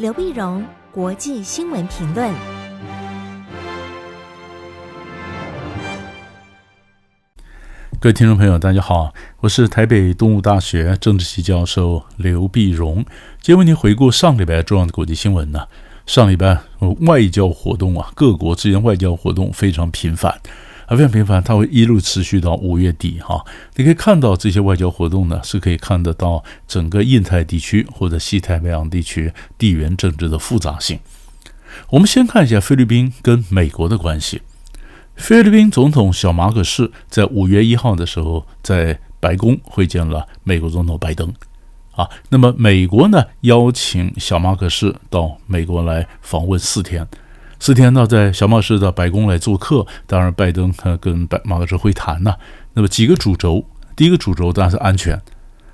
[0.00, 2.32] 刘碧荣，国际新闻评论。
[8.00, 13.04] 各位听众朋友，大家好，我是台北东吴大学政治系教授刘碧荣。
[13.42, 15.66] 今天为您回顾上礼拜重要的国际新闻呢。
[16.06, 16.56] 上礼拜
[17.00, 20.40] 外交活动啊，各国之间外交活动非常频繁。
[20.90, 23.44] 啊，非常频繁，它会一路持续到五月底哈。
[23.76, 30.98] 你可以看到这些外交活动呢，是可以看得到整个印太地区或者西太平洋地区地缘政治的复杂性。
[31.90, 34.42] 我们先看一下菲律宾跟美国的关系。
[35.14, 41.32] 菲律宾总统小马可仕在五月一号的时候在白宫会见了美国总统拜登。
[41.92, 47.06] 啊，那么美国呢，邀请小马可仕到美国来访问四天。
[47.62, 52.34] 四天呢，在小马士的白宫来做客，当然拜登他跟白马可仕会谈呐。
[52.72, 53.62] 那么几个主轴，
[53.94, 55.20] 第一个主轴当然是安全，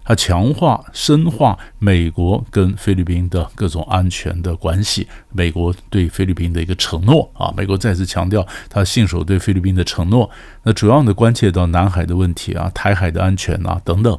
[0.04, 10.28] 他强化、深化美国跟菲律宾的各种安全的关系，美国对菲律宾的一个承诺啊，美国再次强调他信守对菲律宾的承诺。
[10.64, 14.18] 那主要的关切到南海的问题啊，台海的安全啊等等。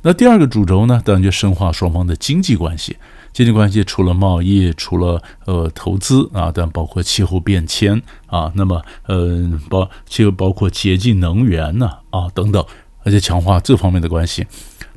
[0.00, 2.96] 那第二个主轴呢，当然就深化双方的经济关系。
[3.38, 12.66] 经济关系除了贸易，除了呃投资啊，但包括气候变迁啊，那么呃包就包括洁净能源呢啊，啊等等，
[13.04, 14.44] 而且强化这方面的关系。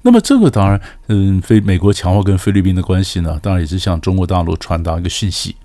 [0.01, 5.55] 那么这个当然，嗯，菲美国强化跟菲律宾的关系呢，当然也是向中国大陆传达一个讯息，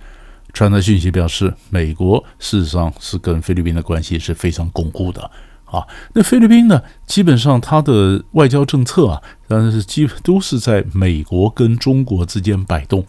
[0.53, 5.31] 传达讯息表示美国事实上是跟菲律宾的关系是非常巩固的。
[5.67, 6.83] 啊，那菲律宾呢？
[7.07, 13.05] 基本上它的外交政策啊，当然是基本都是在美国跟中国之间摆动。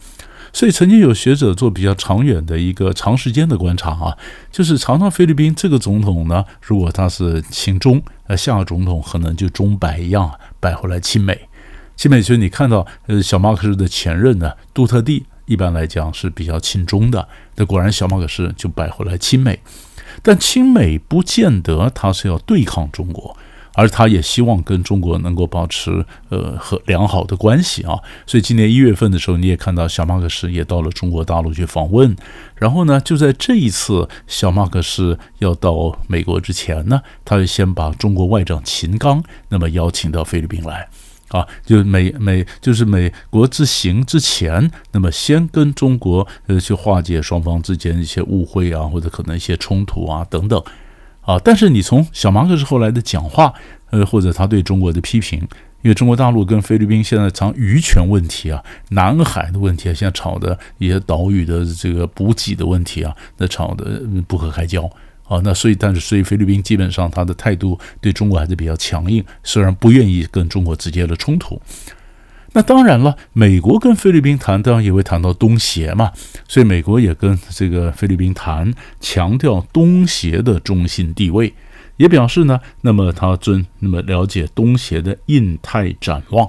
[0.52, 4.16] 所以曾经有学者做比较长远的一个长时间的观察啊，
[4.50, 11.48] 就是常常菲律宾这个总统呢，如果他是亲中，那下个总统可能就中摆一样摆回来亲美。
[11.96, 19.58] 亲美，就是你看到呃小马克思的前任呢，杜特蒂一般来讲是比较亲中的，那果然小马可仕就摆回来亲美。
[20.22, 23.36] 但亲美不见得他是要对抗中国，
[23.74, 27.98] 而他也希望跟中国能够保持呃和良好的关系啊。
[28.26, 32.16] 所以今年一月份的时候，你也看到小马可仕也到了中国大陆去访问。
[32.56, 40.88] 然后呢，就在这一次小马可仕要到美国之前呢，他就先把中国外长秦刚那么邀请到菲律宾来。
[41.28, 50.62] 啊，就美美就是美国之行之前，那么先跟中国呃去化解双方之间一些误会啊，或者可能一些冲突啊等等，
[51.20, 53.52] 啊，但是你从小马可仕后来的讲话，
[53.90, 55.38] 呃，或者他对中国的批评，
[55.82, 64.90] 因为中国大陆跟菲律宾现在常渔权问题啊，南海的问题啊，现在吵的一些岛屿的这个补给的问题啊，那吵得不可开交。
[65.28, 71.60] 啊，那所以，但是，所以菲律宾基本上他的态度对中国还是比较强硬，虽然不愿意跟中国直接的冲突。
[72.54, 76.10] 那当然了，美国跟菲律宾谈，当然也会谈到东协嘛，
[76.48, 81.52] 所以美国也跟这个菲律宾谈，强调东协的中心地位，
[81.98, 86.48] 也表示呢，那么他尊那么了解东协的印太展望。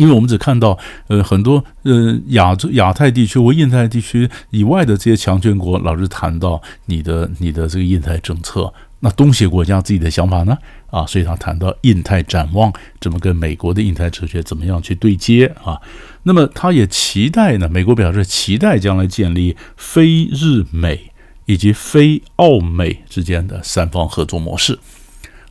[0.00, 0.78] 因为我们只看到，
[1.08, 8.72] 呃，很多呃亚洲、亚太地区或印太地区以外的这些强权国，老是谈到你的、你的这个印太政策。
[9.00, 10.56] 那东协国家自己的想法呢？
[10.90, 15.78] 啊，所以他谈到印太展望，怎么跟美国的印太哲学怎么样去对接啊？
[16.22, 21.12] 那么他也期待呢，美国表示期待将来建立非日美
[21.44, 24.78] 以及非澳美之间的三方合作模式。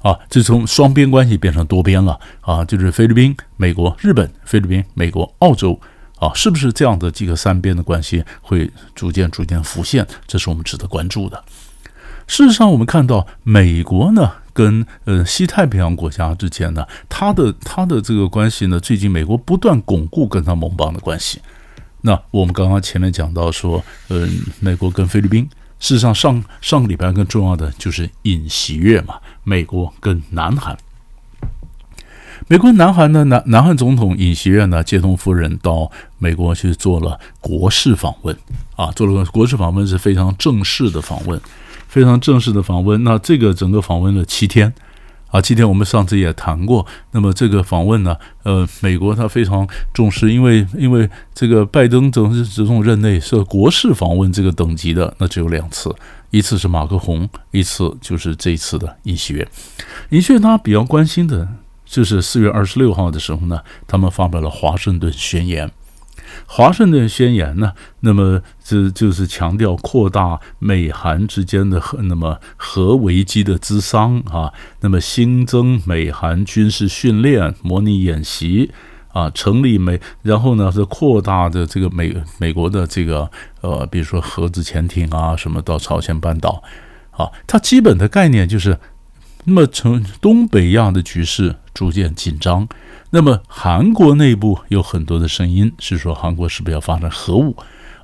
[0.02, 5.78] 啊，这从双边关系变成多边了啊，就是菲律宾、美国、日本、菲律宾、美国、澳洲
[6.20, 10.08] 啊，是不是这样的几个三边的关系会逐渐逐渐浮现？
[10.26, 11.44] 这是我们值得关注的。
[12.28, 21.42] 事实上，我们看到美国呢，跟呃西太平洋国家之间呢，它的它的这个关系呢，最近美国不断巩固跟它盟邦的关系。
[22.02, 24.30] 那我们刚刚前面讲到说，嗯、
[24.62, 25.50] 美国跟菲律宾。
[25.79, 30.78] 事实上，上上个礼拜更重要的就是尹锡悦嘛，美国跟南韩。
[32.47, 38.35] 美国南韩呢，南南韩总统尹锡悦呢，接通夫人到美国去做了国事访问
[38.76, 41.40] 啊，做了个国事访问是非常正式的访问，
[41.87, 43.03] 非常正式的访问。
[43.03, 44.73] 那这个整个访问了七天。
[45.31, 46.85] 啊，今天我们上次也谈过。
[47.11, 55.93] 那么这个访问呢，呃，美国他非常重视，因为因为这个拜登总是总统任内是国事访问这个等级的，那只有两次，
[56.31, 59.47] 一次是马克宏，一次就是这一次的尹锡悦。
[60.09, 61.47] 尹锡悦他比较关心的
[61.85, 65.70] 就是四月二十六号的时候呢，他们发表了华盛顿宣言。
[66.51, 78.72] 华盛顿宣言呢，那么这就是强调扩大美韩之间的核，那么核危机的资商啊，那么新增美韩军事训练、模拟演习
[79.13, 83.29] 啊，成立美，然后呢是扩大的这个美美国的这个
[83.61, 86.63] 呃，比如说核子潜艇啊什么到朝鲜半岛，
[87.11, 88.79] 啊，它基本的概念就是，
[89.43, 92.67] 那么从东北亚的局势逐渐紧张，
[93.11, 97.56] 那么韩国内部有很多的声音是说韩国是不是要发展核武？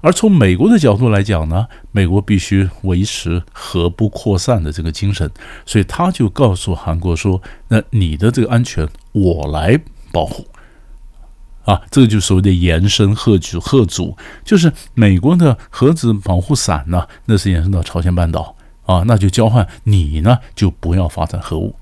[0.02, 5.30] 而从美国的角度来讲呢，美国必须维持核不扩散的这个精神，
[5.66, 9.80] 所以他就告诉韩国说：“那你的这个安全我来
[10.12, 10.46] 保护。”
[11.66, 18.56] 啊，这个就所谓的延伸核主核组，就是美国的核子保护伞呢，那是延伸到朝鲜半岛
[18.86, 21.76] 啊，那就交换你呢就不要发展核武。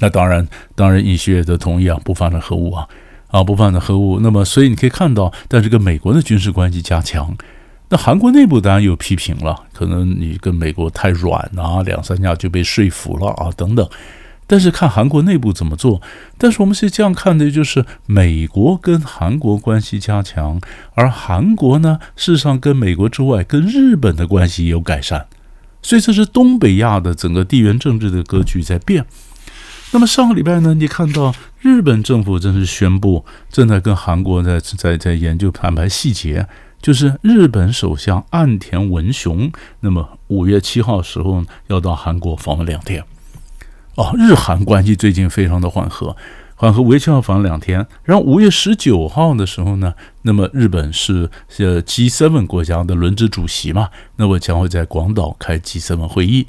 [0.00, 2.88] 那当然，当然尹锡悦都同意啊，不发展核武啊。
[3.28, 7.32] 啊，不发展核武，那么所以你可以看到，但是跟美国的军事关系加强，
[7.88, 13.88] 那韩国内部当然有批评了，可能你跟美国太软啊，两三下就被说服了啊，等等。
[14.48, 16.02] 但是看韩国内部怎么做，
[16.36, 20.60] 但是我们是这样看的，就是美国跟韩国关系加强，
[20.94, 25.26] 而韩国呢，事实上跟美国之外，跟日本的关系有改善，
[25.82, 29.06] 所以这是东北亚的整个地缘政治的格局在变。
[29.92, 36.46] 那么上个礼拜呢，你看到日本政府正式宣布，正在跟韩国在在在研究谈判细节，
[36.80, 39.50] 就是日本首相岸田文雄，
[39.80, 43.02] 那么五月七号时候要到韩国访问两天。
[43.96, 46.16] 哦，日韩关系最近非常的缓和，
[46.54, 51.28] 缓和五月七号访两天，然后五月十九号的时候呢，那么日本是
[51.58, 56.46] 呃 G7 国家的轮值主席嘛，那么将会在广岛开 G7 会议，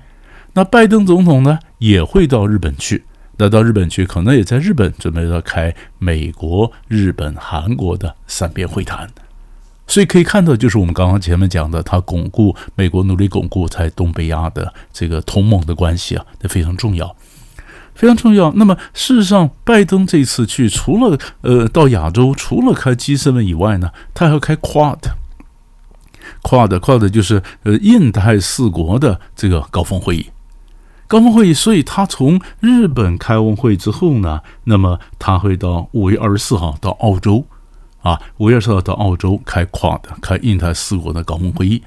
[0.53, 3.03] 那拜登总统呢也会到日本去。
[3.38, 9.10] 那到日本去，可能也在日本准备要开美国、日本、韩国的三边会谈，
[9.88, 17.16] 所以可以看到，就是我们刚刚前面讲的，他巩固美国努力巩固在东北亚的这个同盟的关系啊，这非常重要，
[17.95, 18.54] 非常重要。
[18.54, 25.10] 那么事实上，拜登这次去，除了呃到亚洲，除了开 G7 以外呢，他还要开 Quad，Quad
[26.80, 30.30] Quad 就是呃印太四国的这个高峰会议。
[31.11, 37.45] 高峰会议，所以他从日本开完会之后呢，那么他会到五月二十四号到澳洲，
[38.01, 41.83] 啊，五月二十四号到澳洲开 QUAD，开印太四国的高峰会议。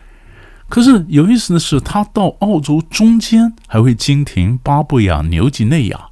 [0.68, 6.08] 可是有意思的是，他到澳洲中间还会经停巴布亚纽几内亚，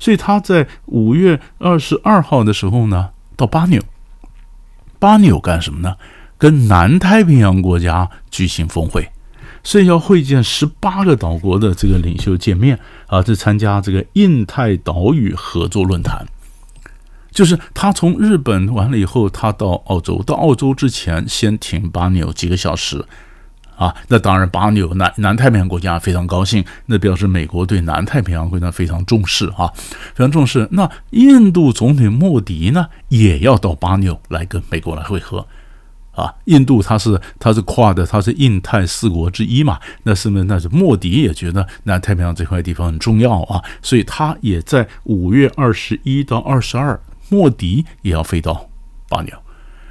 [0.00, 3.80] 所以他在五月二十二号的时候呢，到巴纽，
[4.98, 5.94] 巴纽干什么呢？
[6.36, 9.08] 跟南太平洋国家举行峰会。
[9.62, 16.26] 所以要会见十八个岛国的这个领袖见面啊，这参加这个印太岛屿合作论坛。
[17.30, 23.04] 就是他从日本完了以后，他到澳洲，到澳洲之前先停巴纽几个小时
[23.76, 23.94] 啊。
[24.08, 29.70] 那当然，巴纽南南太平洋国家非常高兴，那表示美国对南太平洋国家非常重视啊，
[30.14, 30.66] 非常重视。
[30.72, 35.46] 那印度总统莫迪呢，也要到巴纽来跟美国来会合。
[36.18, 39.78] 啊，印度它是它是跨的，它是印太四国之一嘛。
[40.02, 40.42] 那是不是？
[40.44, 48.68] 那是莫迪也觉得南太平洋这块地方很重要啊，所以他也在五月二十一到二十二，莫迪也要飞到
[49.08, 49.32] 巴纽。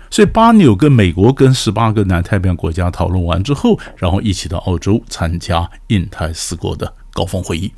[0.09, 7.71] 所以巴纽跟美国跟十八个南太平洋国家讨论完之后，然后一起到澳洲参加印太四国的高峰会议。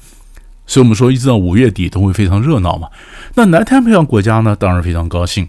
[0.66, 2.88] 所以我们说，一直到五月底都会非常热闹嘛。
[3.34, 5.48] 那南太平洋国家呢，当然非常高兴。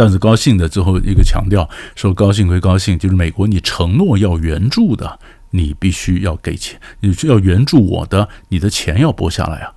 [0.00, 5.18] 但是高兴的最后一个强调说，高兴归高兴，就是美国你承诺要援助的，
[5.50, 9.74] 你必须要给钱，你需要援助我的，你的钱要拨下来啊！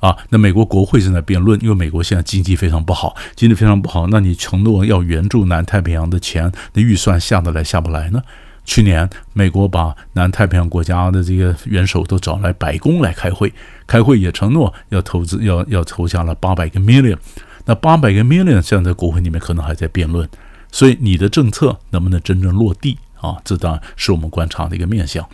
[0.00, 8.20] 啊，那美国国会正在辩论，因为美国现在经济非常不好，经济非常不好，那你承诺要援助南太平洋的钱，那预算下得来下不来呢？
[8.64, 13.52] 去年美国把南太平洋国家的这个元首都找来白宫来开会，
[13.86, 17.16] 开会也承诺要投资，要要投下了八百个 million。
[17.64, 20.28] 那八百个 million 现在在国会里面可能还在辩论，
[20.70, 23.36] 所以你的政策能不能真正落地啊？
[23.44, 25.26] 这当然是我们观察的一个面向。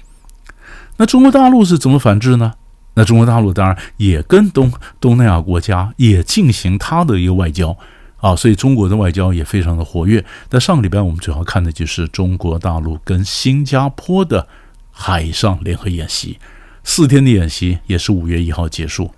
[0.96, 2.54] 那中国大陆是怎么反制呢？
[2.94, 7.76] 那中国大陆当然也跟东东南亚国家也进行它的一个外交
[8.16, 10.24] 啊，所以中国的外交也非常的活跃。
[10.48, 14.48] 在上个礼拜我们主要看的就是中国大陆跟新加坡的
[14.90, 16.38] 海上联合演习，
[16.82, 19.08] 四天的演习也是五月一号结束。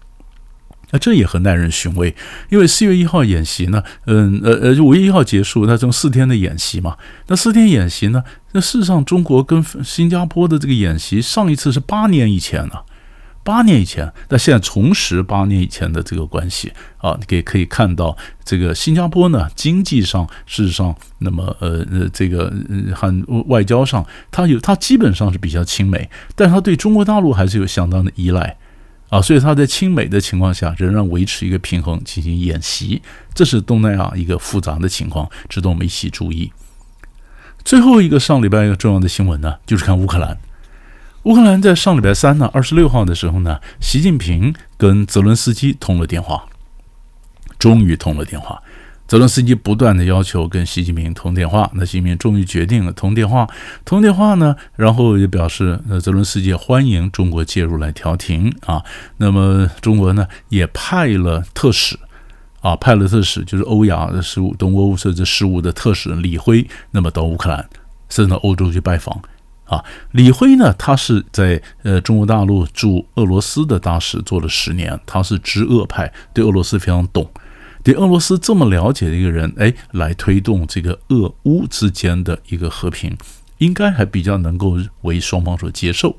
[0.92, 2.14] 那这也很耐人寻味，
[2.48, 6.96] 因为四月一号演习呢，嗯呃呃，五月一号结束，那这四天的演习嘛，
[7.28, 12.84] 那四天演习呢，那事实上中国跟新加坡的这个演习，上一次是八年以前了，
[13.42, 22.52] 八年以前，那现在重拾八年以前的这个关系啊，你可以可以看到，这个新加坡呢，经济上事实上，那么呃呃，这个
[22.94, 28.56] 很外交上，它有它基本上是比较亲美，但它对中国大陆还是有相当的依赖。
[29.10, 33.02] 啊，所以他在亲美的情况下仍然维持一个平衡进行演习，
[33.34, 36.52] 这是东南亚一个复杂的情况，值得我们一起注意。
[37.64, 40.38] 最后一个上礼拜一个重要的新闻呢，就是看乌克兰。
[41.24, 46.46] 乌克兰在上礼拜三呢，二十六号的时候呢，习近平跟泽伦斯基通了电话，
[47.58, 48.62] 终于通了电话。
[49.10, 53.44] 泽伦斯基不断的要求跟习近平通电话，那习近平终于决定了通电话。
[53.84, 58.80] 通电话呢，然后也表示，呃，泽伦斯基欢迎中国介入来调停啊。
[59.16, 61.98] 那么中国呢，也派了特使，
[62.60, 67.68] 啊，派了特使，就是欧亚的事务、东欧甚至事务的特使李辉，那么到乌克兰，
[68.08, 69.20] 甚至到欧洲去拜访。
[69.64, 77.28] 啊，李辉呢，他是在呃中国大陆驻俄罗斯的大使做了十年，他是直俄派，对俄罗斯非常懂。
[77.82, 83.16] 对俄罗斯这么了解的一个人，哎，来推动这个俄乌之间的一个和平，
[83.58, 86.16] 应该还比较能够为双方所接受。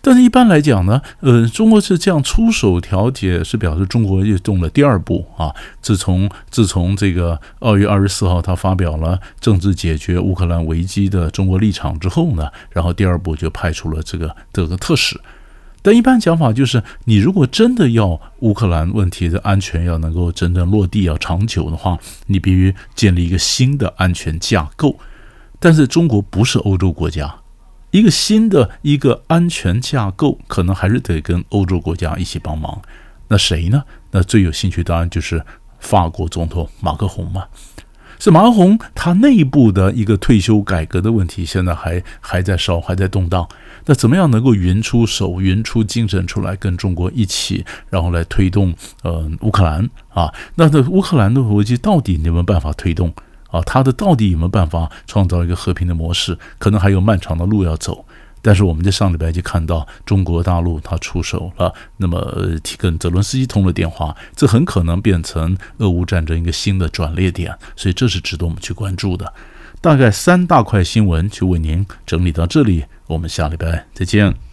[0.00, 5.52] 但是，一般来讲呢，呃，中国是这样出手调解，是表示中国又动了第二步啊。
[5.80, 15.20] 自从自从这个二月二十四号他发表了政治解决乌克兰危机的中国立场之后呢，然后第二步就派出了这个这个特使。
[15.84, 24.98] 但一般讲法就是，你如果真的要乌克兰问题的安全要能够真正落地、要长久的话，你必须建立一个新的安全架构。
[25.60, 27.34] 但是中国不是欧洲国家，
[27.90, 32.80] 一个新的一个安全架构可能还是得跟欧洲国家一起帮忙。
[33.28, 33.84] 那谁呢？
[34.10, 35.44] 那最有兴趣当然就是
[35.80, 37.44] 法国总统马克宏嘛。
[38.18, 43.46] 是马克宏他内部的一个退休改革的问题，现在还还在烧，还在动荡。
[43.86, 50.32] 那怎么样能够匀出手、匀出精神出来，跟中国一起，然后来推动呃乌克兰啊？
[50.54, 53.12] 那这乌克兰的危机到底有没有办法推动
[53.50, 53.60] 啊？
[53.62, 56.38] 他的到底有没有办法创造一个和平的模式？
[56.58, 58.04] 可能还有漫长的路要走。
[58.46, 62.20] 但是我们在上礼拜就看到中国大陆他出手了，那么
[62.76, 69.32] 跟泽伦斯基通了电话，这很可能变成俄乌战争一个新的转捩点，所以这是值得我们去关注的。
[69.84, 72.86] 大概三大块新闻就为您整理到这里。
[73.06, 74.43] 我们下礼拜再见。